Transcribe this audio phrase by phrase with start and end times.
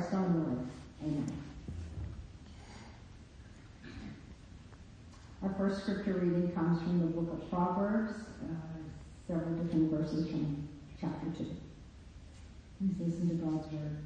[0.00, 0.58] Our.
[1.02, 1.32] Amen.
[5.42, 8.54] Our first scripture reading comes from the book of Proverbs, uh,
[9.28, 10.66] several different verses from
[10.98, 11.44] chapter 2.
[12.78, 13.98] Please listen to God's word.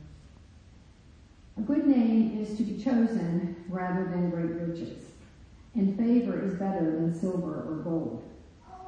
[1.59, 5.05] A good name is to be chosen rather than great riches,
[5.77, 8.29] and favor is better than silver or gold.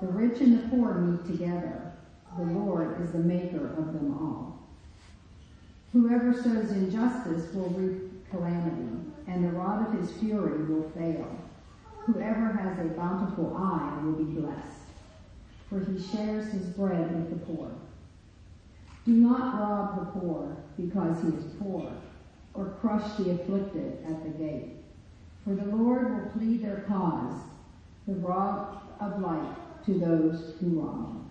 [0.01, 1.93] The rich and the poor meet together.
[2.37, 4.58] The Lord is the maker of them all.
[5.93, 11.27] Whoever sows injustice will reap calamity, and the rod of his fury will fail.
[12.05, 14.83] Whoever has a bountiful eye will be blessed,
[15.71, 17.71] for he shares his bread with the poor.
[19.07, 21.91] Do not rob the poor because he is poor,
[22.53, 24.77] or crush the afflicted at the gate.
[25.45, 27.35] For the Lord will plead their cause,
[28.07, 29.55] the rod of light
[29.87, 31.31] to those who wrong.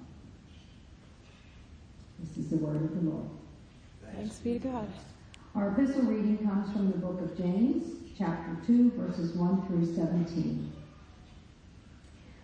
[2.20, 3.28] This is the word of the Lord.
[4.16, 4.88] Thanks be to God.
[5.56, 7.84] Our epistle reading comes from the book of James,
[8.18, 10.72] chapter 2, verses 1 through 17.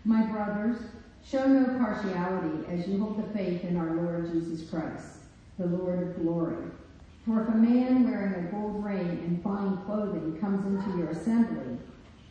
[0.06, 0.78] My brothers,
[1.26, 5.20] show no partiality as you hold the faith in our Lord Jesus Christ,
[5.58, 6.66] the Lord of glory.
[7.26, 11.78] For if a man wearing a gold ring and fine clothing comes into your assembly,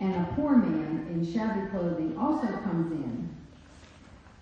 [0.00, 3.34] and a poor man in shabby clothing also comes in,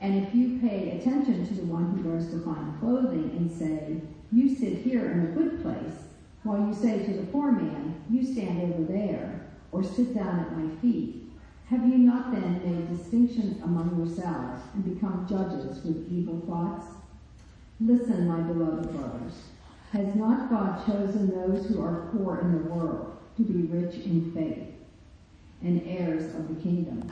[0.01, 4.01] and if you pay attention to the one who wears the fine clothing and say,
[4.33, 6.05] You sit here in a good place,
[6.45, 10.57] while you say to the poor man, You stand over there, or sit down at
[10.57, 11.31] my feet,
[11.67, 16.87] have you not then made distinctions among yourselves and become judges with evil thoughts?
[17.81, 19.45] Listen, my beloved brothers.
[19.93, 24.33] Has not God chosen those who are poor in the world to be rich in
[24.33, 24.75] faith
[25.63, 27.09] and heirs of the kingdom,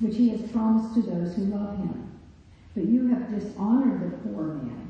[0.00, 2.10] which he has promised to those who love him?
[2.74, 4.89] But you have dishonored the poor man.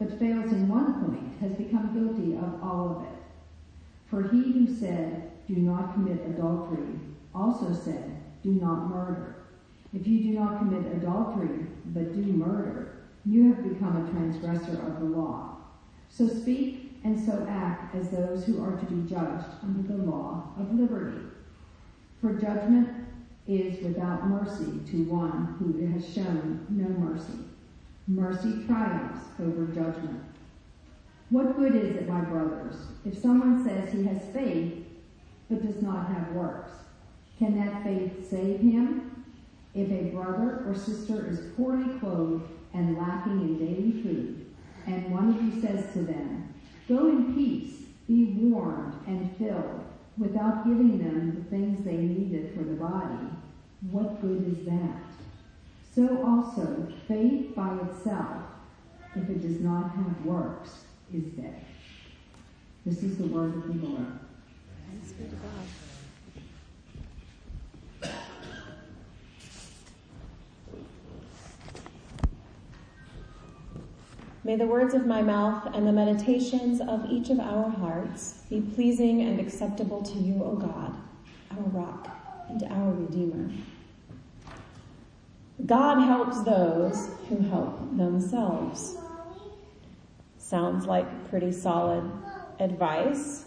[0.00, 3.22] but fails in one point, has become guilty of all of it.
[4.06, 6.98] For he who said, Do not commit adultery,
[7.34, 9.36] also said, Do not murder.
[9.92, 12.96] If you do not commit adultery, but do murder,
[13.26, 15.58] you have become a transgressor of the law.
[16.08, 20.54] So speak and so act as those who are to be judged under the law
[20.58, 21.26] of liberty.
[22.22, 22.88] For judgment
[23.46, 27.49] is without mercy to one who has shown no mercy.
[28.10, 30.20] Mercy triumphs over judgment.
[31.28, 34.84] What good is it, my brothers, if someone says he has faith
[35.48, 36.72] but does not have works?
[37.38, 39.24] Can that faith save him?
[39.76, 44.46] If a brother or sister is poorly clothed and lacking in daily food,
[44.88, 46.52] and one of you says to them,
[46.88, 49.84] Go in peace, be warmed and filled,
[50.18, 53.28] without giving them the things they needed for the body,
[53.92, 55.00] what good is that?
[55.94, 58.42] So also, faith by itself,
[59.16, 61.64] if it does not have works, is dead.
[62.86, 64.06] This is the word of the Lord.
[64.88, 65.66] Thanks be to God.
[74.44, 78.60] May the words of my mouth and the meditations of each of our hearts be
[78.60, 80.94] pleasing and acceptable to you, O God,
[81.50, 82.08] our rock
[82.48, 83.50] and our Redeemer.
[85.66, 88.96] God helps those who help themselves.
[90.38, 92.10] Sounds like pretty solid
[92.58, 93.44] advice.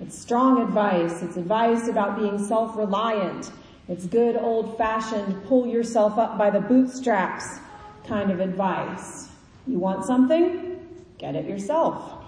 [0.00, 1.22] It's strong advice.
[1.22, 3.50] It's advice about being self-reliant.
[3.88, 7.58] It's good old fashioned pull yourself up by the bootstraps
[8.06, 9.28] kind of advice.
[9.66, 10.78] You want something?
[11.18, 12.24] Get it yourself.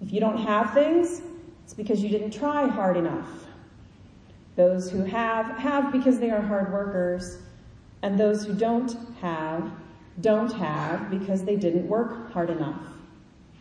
[0.00, 1.22] If you don't have things,
[1.64, 3.28] it's because you didn't try hard enough.
[4.56, 7.38] Those who have, have because they are hard workers.
[8.04, 9.72] And those who don't have,
[10.20, 12.82] don't have because they didn't work hard enough.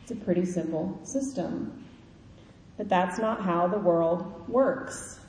[0.01, 1.85] It's a pretty simple system.
[2.75, 5.21] But that's not how the world works.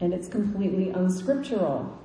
[0.00, 1.96] And it's completely unscriptural.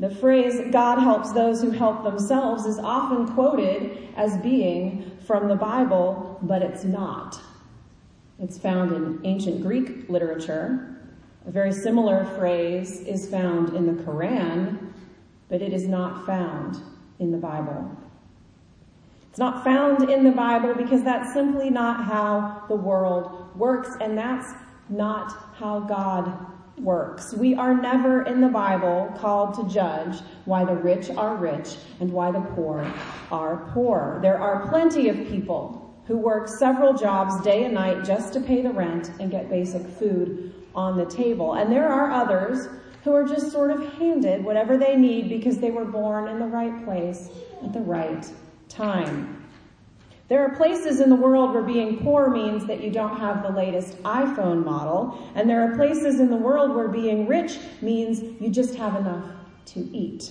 [0.00, 5.54] The phrase, God helps those who help themselves, is often quoted as being from the
[5.54, 7.40] Bible, but it's not.
[8.40, 10.99] It's found in ancient Greek literature.
[11.46, 14.92] A very similar phrase is found in the Quran,
[15.48, 16.76] but it is not found
[17.18, 17.90] in the Bible.
[19.30, 24.18] It's not found in the Bible because that's simply not how the world works, and
[24.18, 24.52] that's
[24.90, 26.46] not how God
[26.76, 27.32] works.
[27.32, 32.12] We are never in the Bible called to judge why the rich are rich and
[32.12, 32.92] why the poor
[33.30, 34.18] are poor.
[34.20, 38.62] There are plenty of people who work several jobs day and night just to pay
[38.62, 41.54] the rent and get basic food on the table.
[41.54, 42.68] And there are others
[43.04, 46.46] who are just sort of handed whatever they need because they were born in the
[46.46, 47.28] right place
[47.64, 48.30] at the right
[48.68, 49.36] time.
[50.28, 53.50] There are places in the world where being poor means that you don't have the
[53.50, 58.48] latest iPhone model, and there are places in the world where being rich means you
[58.48, 59.24] just have enough
[59.66, 60.30] to eat.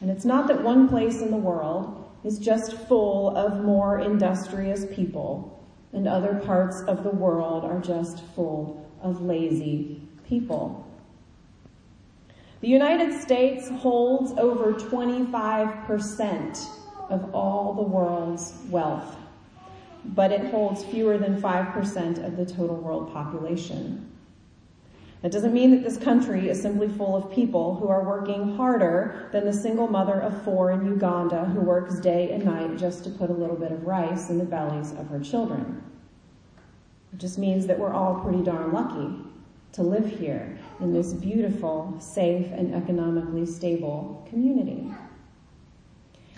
[0.00, 4.84] And it's not that one place in the world is just full of more industrious
[4.92, 5.61] people,
[5.92, 10.86] and other parts of the world are just full of lazy people.
[12.60, 16.68] The United States holds over 25%
[17.10, 19.16] of all the world's wealth,
[20.04, 24.11] but it holds fewer than 5% of the total world population.
[25.22, 29.28] That doesn't mean that this country is simply full of people who are working harder
[29.30, 33.10] than the single mother of four in Uganda who works day and night just to
[33.10, 35.80] put a little bit of rice in the bellies of her children.
[37.12, 39.16] It just means that we're all pretty darn lucky
[39.72, 44.90] to live here in this beautiful, safe, and economically stable community.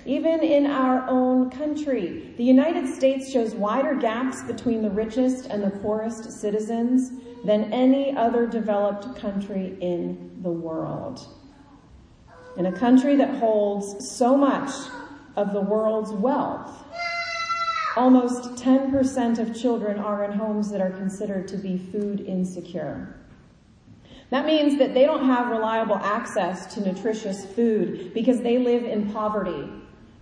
[0.06, 5.62] Even in our own country, the United States shows wider gaps between the richest and
[5.62, 7.10] the poorest citizens
[7.44, 11.26] than any other developed country in the world.
[12.58, 14.70] In a country that holds so much
[15.36, 16.84] of the world's wealth,
[17.96, 23.16] almost 10% of children are in homes that are considered to be food insecure.
[24.28, 29.10] That means that they don't have reliable access to nutritious food because they live in
[29.10, 29.70] poverty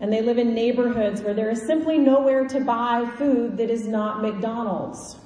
[0.03, 3.87] and they live in neighborhoods where there is simply nowhere to buy food that is
[3.87, 5.17] not McDonald's.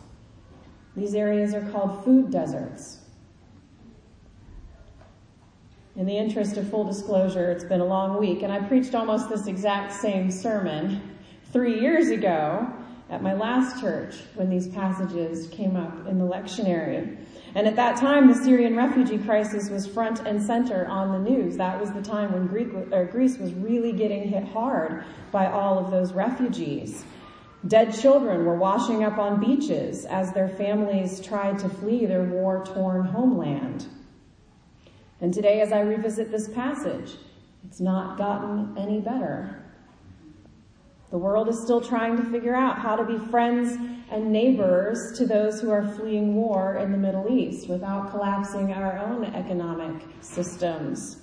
[0.95, 2.99] These areas are called food deserts.
[5.97, 9.31] In the interest of full disclosure, it's been a long week, and I preached almost
[9.31, 11.17] this exact same sermon
[11.55, 12.71] three years ago
[13.09, 17.17] at my last church when these passages came up in the lectionary.
[17.57, 21.57] And at that time, the Syrian refugee crisis was front and center on the news.
[21.57, 22.69] That was the time when Greek,
[23.11, 27.03] Greece was really getting hit hard by all of those refugees.
[27.67, 33.07] Dead children were washing up on beaches as their families tried to flee their war-torn
[33.07, 33.87] homeland.
[35.23, 37.17] And today, as I revisit this passage,
[37.67, 39.63] it's not gotten any better.
[41.11, 43.77] The world is still trying to figure out how to be friends
[44.11, 48.99] and neighbors to those who are fleeing war in the Middle East without collapsing our
[48.99, 51.19] own economic systems.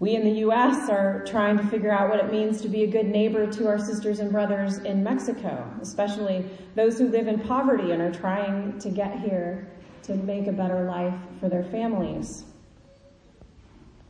[0.00, 0.90] We in the U.S.
[0.90, 3.78] are trying to figure out what it means to be a good neighbor to our
[3.78, 6.44] sisters and brothers in Mexico, especially
[6.74, 9.70] those who live in poverty and are trying to get here
[10.02, 12.44] to make a better life for their families.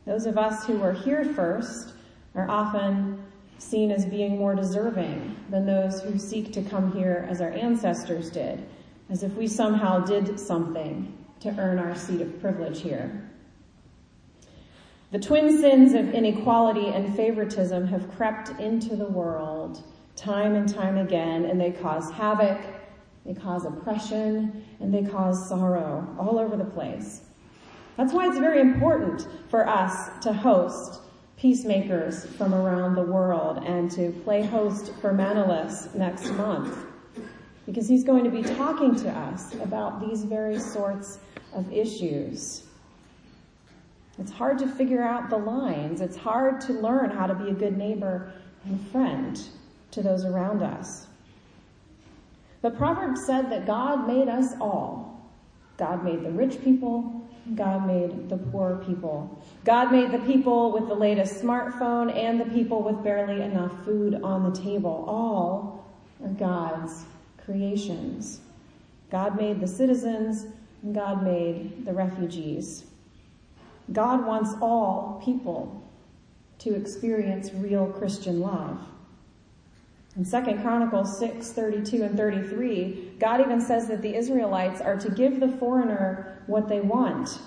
[0.05, 1.93] Those of us who were here first
[2.33, 3.12] are often
[3.63, 8.29] seen as being more deserving than those who seek to come here as our ancestors
[8.29, 8.65] did,
[9.09, 13.29] as if we somehow did something to earn our seat of privilege here.
[15.11, 19.83] The twin sins of inequality and favoritism have crept into the world
[20.15, 22.59] time and time again, and they cause havoc,
[23.25, 27.21] they cause oppression, and they cause sorrow all over the place.
[27.97, 31.02] That's why it's very important for us to host
[31.43, 36.85] peacemakers from around the world and to play host for Manolis next month
[37.65, 41.19] because he's going to be talking to us about these very sorts
[41.53, 42.63] of issues.
[44.17, 45.99] It's hard to figure out the lines.
[45.99, 48.31] It's hard to learn how to be a good neighbor
[48.63, 49.37] and friend
[49.91, 51.07] to those around us.
[52.61, 55.29] The proverb said that God made us all.
[55.75, 57.22] God made the rich people
[57.55, 59.43] God made the poor people.
[59.65, 64.21] God made the people with the latest smartphone and the people with barely enough food
[64.23, 65.05] on the table.
[65.07, 67.03] All are God's
[67.43, 68.39] creations.
[69.11, 70.45] God made the citizens
[70.81, 72.85] and God made the refugees.
[73.91, 75.83] God wants all people
[76.59, 78.79] to experience real Christian love.
[80.15, 85.09] In 2 Chronicles 6, 32 and 33, God even says that the Israelites are to
[85.09, 87.39] give the foreigner what they want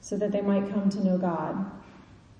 [0.00, 1.68] so that they might come to know God.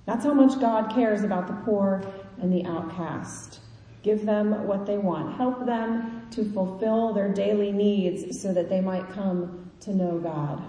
[0.04, 2.00] That's how much God cares about the poor
[2.40, 3.58] and the outcast.
[4.04, 5.34] Give them what they want.
[5.36, 10.62] Help them to fulfill their daily needs so that they might come to know God.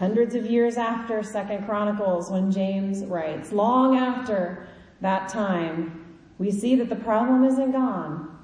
[0.00, 4.66] Hundreds of years after Second Chronicles, when James writes, long after
[5.00, 6.03] that time,
[6.38, 8.36] we see that the problem isn't gone.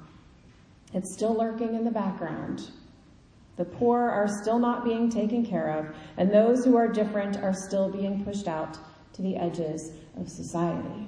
[0.93, 2.69] It's still lurking in the background.
[3.57, 7.53] The poor are still not being taken care of, and those who are different are
[7.53, 8.77] still being pushed out
[9.13, 11.07] to the edges of society.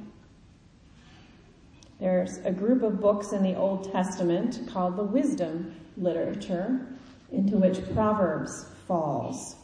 [2.00, 6.86] There's a group of books in the Old Testament called the wisdom literature,
[7.32, 9.56] into which Proverbs falls.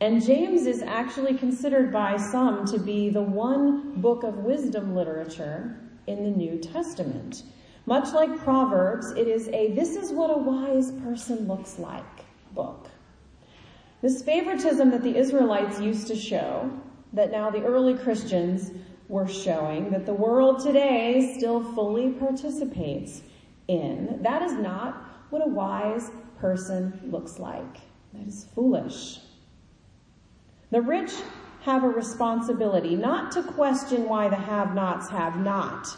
[0.00, 5.78] And James is actually considered by some to be the one book of wisdom literature
[6.06, 7.44] in the New Testament.
[7.86, 12.04] Much like Proverbs, it is a this is what a wise person looks like
[12.54, 12.88] book.
[14.02, 16.70] This favoritism that the Israelites used to show,
[17.12, 18.72] that now the early Christians
[19.08, 23.22] were showing, that the world today still fully participates
[23.68, 27.76] in, that is not what a wise person looks like.
[28.12, 29.20] That is foolish.
[30.70, 31.12] The rich
[31.62, 35.96] have a responsibility not to question why the have nots have not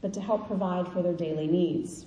[0.00, 2.06] but to help provide for their daily needs.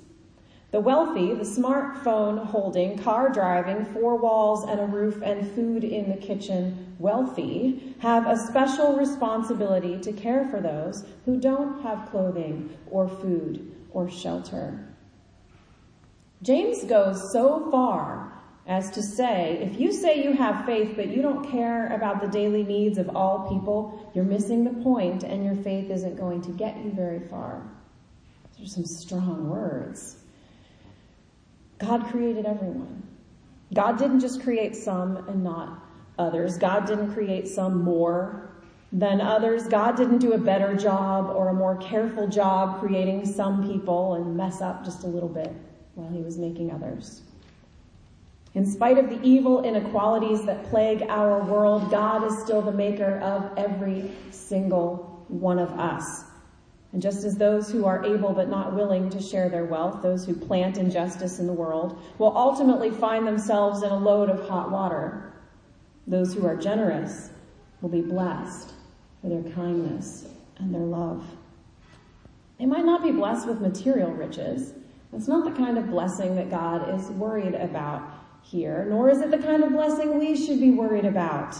[0.71, 6.09] The wealthy, the smartphone holding, car driving, four walls and a roof and food in
[6.09, 12.75] the kitchen wealthy have a special responsibility to care for those who don't have clothing
[12.89, 14.95] or food or shelter.
[16.41, 18.32] James goes so far
[18.65, 22.27] as to say, if you say you have faith but you don't care about the
[22.27, 26.51] daily needs of all people, you're missing the point and your faith isn't going to
[26.51, 27.61] get you very far.
[28.57, 30.17] Those are some strong words.
[31.77, 33.03] God created everyone.
[33.73, 35.83] God didn't just create some and not
[36.17, 36.57] others.
[36.57, 38.49] God didn't create some more
[38.93, 39.67] than others.
[39.67, 44.37] God didn't do a better job or a more careful job creating some people and
[44.37, 45.51] mess up just a little bit
[45.95, 47.23] while he was making others.
[48.55, 53.17] In spite of the evil inequalities that plague our world, God is still the maker
[53.19, 56.23] of every single one of us.
[56.91, 60.25] And just as those who are able but not willing to share their wealth, those
[60.25, 64.69] who plant injustice in the world, will ultimately find themselves in a load of hot
[64.69, 65.33] water,
[66.05, 67.31] those who are generous
[67.81, 68.71] will be blessed
[69.19, 71.25] for their kindness and their love.
[72.59, 74.73] They might not be blessed with material riches.
[75.11, 78.12] That's not the kind of blessing that God is worried about
[78.43, 81.55] here, nor is it the kind of blessing we should be worried about.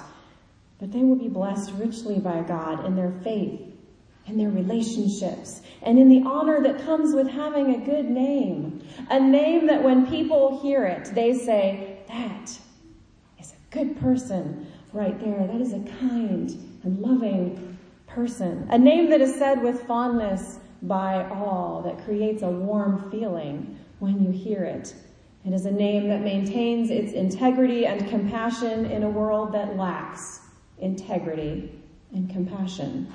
[0.80, 3.74] But they will be blessed richly by God in their faith
[4.28, 8.82] in their relationships and in the honor that comes with having a good name.
[9.10, 12.58] A name that when people hear it, they say, that
[13.40, 15.46] is a good person right there.
[15.48, 16.50] That is a kind
[16.84, 18.68] and loving person.
[18.70, 24.24] A name that is said with fondness by all, that creates a warm feeling when
[24.24, 24.94] you hear it.
[25.46, 30.40] It is a name that maintains its integrity and compassion in a world that lacks
[30.80, 31.72] integrity
[32.14, 33.12] and compassion.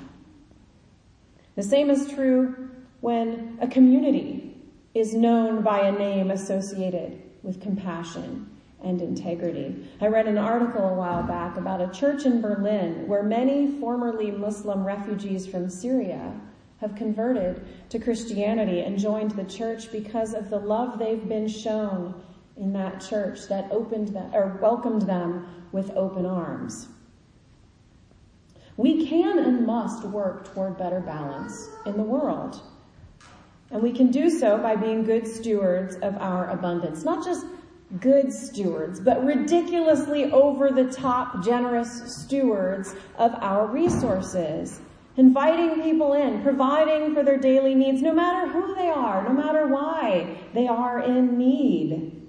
[1.55, 2.69] The same is true
[3.01, 4.55] when a community
[4.93, 8.49] is known by a name associated with compassion
[8.83, 9.87] and integrity.
[9.99, 14.31] I read an article a while back about a church in Berlin where many formerly
[14.31, 16.39] Muslim refugees from Syria
[16.81, 22.21] have converted to Christianity and joined the church because of the love they've been shown
[22.57, 26.87] in that church that opened them or welcomed them with open arms.
[28.77, 32.61] We can and must work toward better balance in the world.
[33.71, 37.03] And we can do so by being good stewards of our abundance.
[37.03, 37.45] Not just
[37.99, 44.79] good stewards, but ridiculously over the top generous stewards of our resources.
[45.19, 49.67] Inviting people in, providing for their daily needs, no matter who they are, no matter
[49.67, 52.25] why they are in need.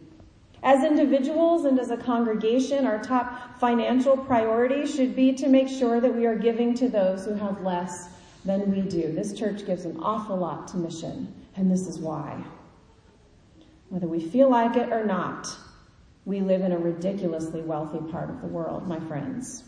[0.65, 6.01] As individuals and as a congregation, our top financial priority should be to make sure
[6.01, 8.09] that we are giving to those who have less
[8.45, 9.13] than we do.
[9.13, 12.43] This church gives an awful lot to mission, and this is why.
[13.91, 15.47] Whether we feel like it or not,
[16.25, 19.63] we live in a ridiculously wealthy part of the world, my friends.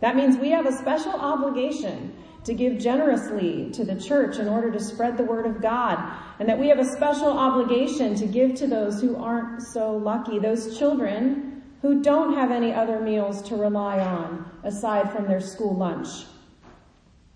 [0.00, 2.14] That means we have a special obligation
[2.44, 5.98] to give generously to the church in order to spread the word of God,
[6.40, 10.38] and that we have a special obligation to give to those who aren't so lucky,
[10.38, 15.74] those children who don't have any other meals to rely on aside from their school
[15.76, 16.08] lunch,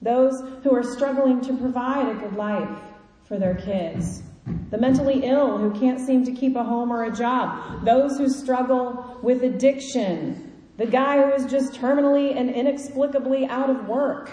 [0.03, 2.79] those who are struggling to provide a good life
[3.25, 4.23] for their kids,
[4.71, 8.29] the mentally ill who can't seem to keep a home or a job, those who
[8.29, 14.31] struggle with addiction, the guy who is just terminally and inexplicably out of work,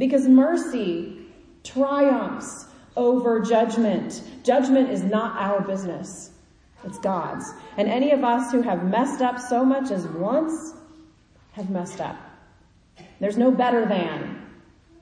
[0.00, 1.18] because mercy
[1.62, 2.64] triumphs
[2.96, 4.22] over judgment.
[4.42, 6.30] Judgment is not our business.
[6.84, 7.52] It's God's.
[7.76, 10.72] And any of us who have messed up so much as once
[11.52, 12.16] have messed up.
[13.20, 14.40] There's no better than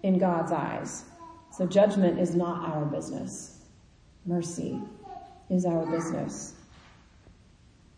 [0.02, 1.05] in God's eyes.
[1.52, 3.61] So judgment is not our business.
[4.26, 4.81] Mercy
[5.49, 6.55] is our business.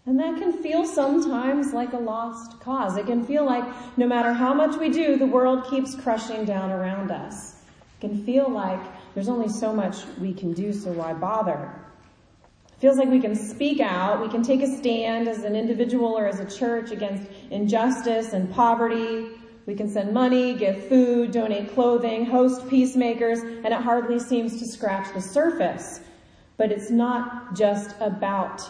[0.06, 2.96] And that can feel sometimes like a lost cause.
[2.96, 3.64] It can feel like
[3.98, 7.62] no matter how much we do, the world keeps crushing down around us.
[7.98, 8.80] It can feel like
[9.14, 11.70] there's only so much we can do, so why bother?
[12.68, 16.16] It feels like we can speak out, we can take a stand as an individual
[16.18, 19.28] or as a church against injustice and poverty.
[19.66, 24.66] We can send money, give food, donate clothing, host peacemakers, and it hardly seems to
[24.66, 26.00] scratch the surface.
[26.56, 28.62] But it's not just about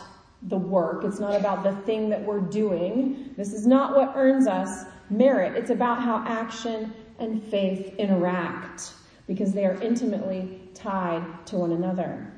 [0.45, 1.05] the work.
[1.05, 3.35] It's not about the thing that we're doing.
[3.37, 5.57] This is not what earns us merit.
[5.57, 8.95] It's about how action and faith interact
[9.27, 12.33] because they are intimately tied to one another.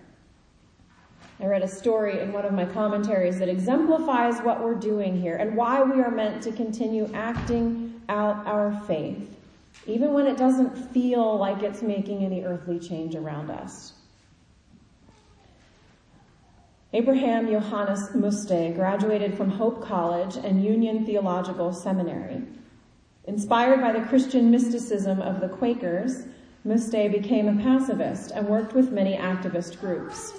[1.41, 5.37] I read a story in one of my commentaries that exemplifies what we're doing here
[5.37, 9.37] and why we are meant to continue acting out our faith,
[9.87, 13.92] even when it doesn't feel like it's making any earthly change around us.
[16.95, 22.43] Abraham Johannes Muste graduated from Hope College and Union Theological Seminary.
[23.25, 26.27] Inspired by the Christian mysticism of the Quakers,
[26.67, 30.35] Muste became a pacifist and worked with many activist groups.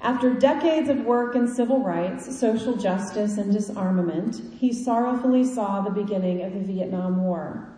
[0.00, 5.90] After decades of work in civil rights, social justice, and disarmament, he sorrowfully saw the
[5.90, 7.68] beginning of the Vietnam War.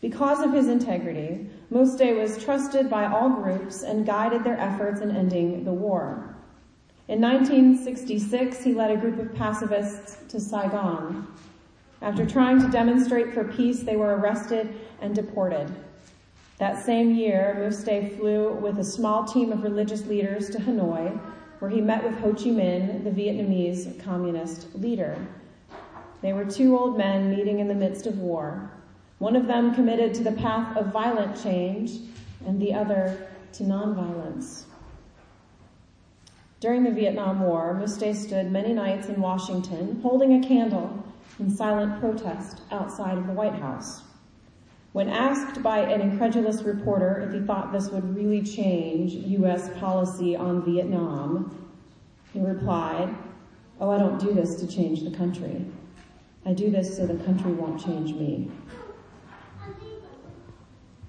[0.00, 5.14] Because of his integrity, Muste was trusted by all groups and guided their efforts in
[5.14, 6.31] ending the war.
[7.08, 11.26] In 1966, he led a group of pacifists to Saigon.
[12.00, 15.68] After trying to demonstrate for peace, they were arrested and deported.
[16.58, 21.18] That same year, Muste flew with a small team of religious leaders to Hanoi,
[21.58, 25.16] where he met with Ho Chi Minh, the Vietnamese communist leader.
[26.20, 28.70] They were two old men meeting in the midst of war.
[29.18, 31.98] One of them committed to the path of violent change,
[32.46, 34.64] and the other to nonviolence.
[36.62, 41.04] During the Vietnam War, Muste stood many nights in Washington holding a candle
[41.40, 44.04] in silent protest outside of the White House.
[44.92, 49.76] When asked by an incredulous reporter if he thought this would really change U.S.
[49.80, 51.68] policy on Vietnam,
[52.32, 53.12] he replied,
[53.80, 55.66] Oh, I don't do this to change the country.
[56.46, 58.52] I do this so the country won't change me.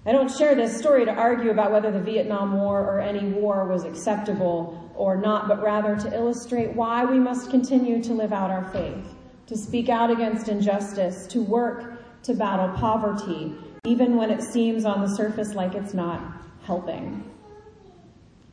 [0.04, 3.68] I don't share this story to argue about whether the Vietnam War or any war
[3.68, 8.52] was acceptable or not, but rather to illustrate why we must continue to live out
[8.52, 9.16] our faith,
[9.48, 13.54] to speak out against injustice, to work to battle poverty,
[13.86, 16.22] even when it seems on the surface like it's not
[16.64, 17.24] helping.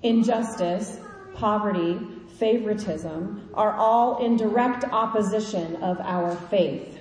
[0.03, 0.99] Injustice,
[1.35, 1.99] poverty,
[2.39, 7.00] favoritism are all in direct opposition of our faith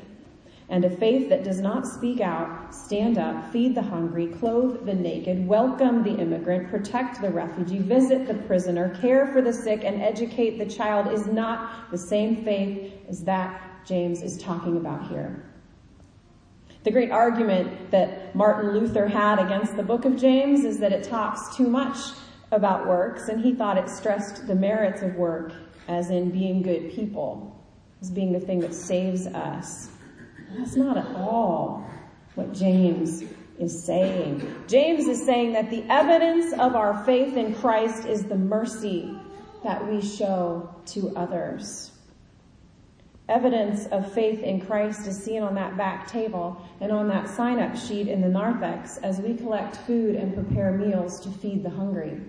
[0.69, 4.93] and a faith that does not speak out, stand up, feed the hungry, clothe the
[4.93, 10.01] naked, welcome the immigrant, protect the refugee, visit the prisoner, care for the sick, and
[10.01, 15.43] educate the child is not the same faith as that James is talking about here.
[16.83, 21.03] The great argument that Martin Luther had against the book of James is that it
[21.03, 21.97] talks too much
[22.51, 25.51] about works, and he thought it stressed the merits of work
[25.87, 27.59] as in being good people,
[28.01, 29.89] as being the thing that saves us.
[30.57, 31.85] That's not at all
[32.35, 33.23] what James
[33.59, 34.55] is saying.
[34.67, 39.13] James is saying that the evidence of our faith in Christ is the mercy
[39.63, 41.91] that we show to others.
[43.27, 47.59] Evidence of faith in Christ is seen on that back table and on that sign
[47.59, 51.69] up sheet in the narthex as we collect food and prepare meals to feed the
[51.69, 52.19] hungry.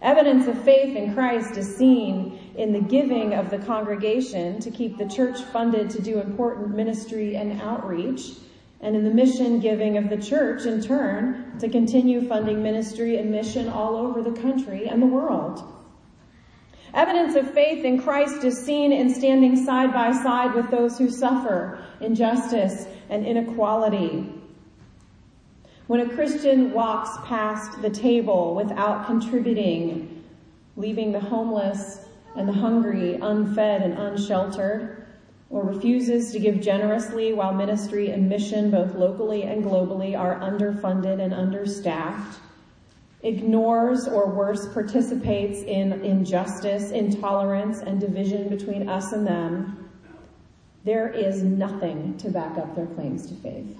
[0.00, 4.98] Evidence of faith in Christ is seen in the giving of the congregation to keep
[4.98, 8.32] the church funded to do important ministry and outreach,
[8.80, 13.30] and in the mission giving of the church in turn to continue funding ministry and
[13.30, 15.62] mission all over the country and the world.
[16.94, 21.08] Evidence of faith in Christ is seen in standing side by side with those who
[21.08, 24.30] suffer injustice and inequality
[25.92, 30.24] when a Christian walks past the table without contributing,
[30.76, 32.01] leaving the homeless
[32.36, 35.06] and the hungry unfed and unsheltered,
[35.50, 41.20] or refuses to give generously while ministry and mission, both locally and globally, are underfunded
[41.20, 42.40] and understaffed,
[43.22, 49.90] ignores or worse participates in injustice, intolerance, and division between us and them,
[50.84, 53.78] there is nothing to back up their claims to faith.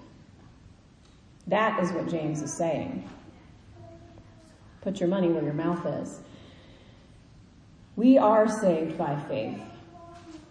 [1.48, 3.08] That is what James is saying.
[4.82, 6.20] Put your money where your mouth is.
[8.02, 9.60] We are saved by faith,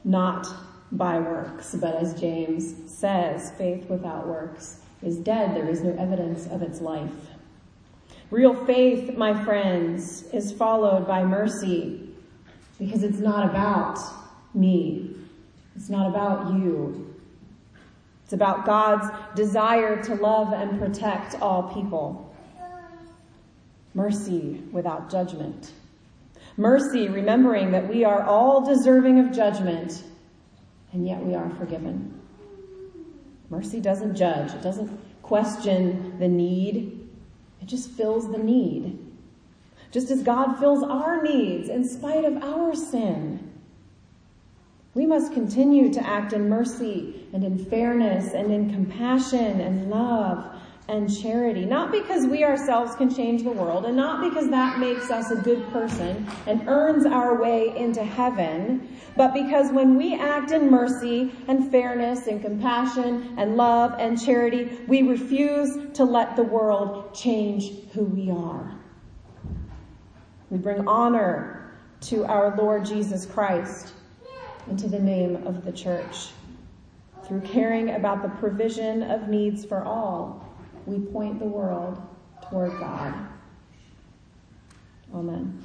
[0.06, 0.48] not
[0.90, 1.76] by works.
[1.76, 5.54] But as James says, faith without works is dead.
[5.54, 7.12] There is no evidence of its life.
[8.30, 12.08] Real faith, my friends, is followed by mercy
[12.80, 14.00] because it's not about
[14.54, 15.14] me.
[15.76, 17.14] It's not about you.
[18.24, 22.34] It's about God's desire to love and protect all people.
[23.94, 25.74] Mercy without judgment.
[26.58, 30.04] Mercy, remembering that we are all deserving of judgment,
[30.92, 32.20] and yet we are forgiven.
[33.50, 34.54] Mercy doesn't judge.
[34.54, 37.10] It doesn't question the need.
[37.62, 39.00] It just fills the need.
[39.92, 43.52] Just as God fills our needs in spite of our sin.
[44.94, 50.61] We must continue to act in mercy and in fairness and in compassion and love
[50.91, 51.65] and charity.
[51.65, 55.38] Not because we ourselves can change the world and not because that makes us a
[55.38, 61.32] good person and earns our way into heaven, but because when we act in mercy
[61.47, 67.71] and fairness and compassion and love and charity, we refuse to let the world change
[67.93, 68.77] who we are.
[70.49, 73.93] We bring honor to our Lord Jesus Christ
[74.69, 76.32] into the name of the church.
[77.23, 80.51] Through caring about the provision of needs for all,
[80.86, 82.02] we point the world
[82.50, 83.13] toward God.
[85.13, 85.62] Amen.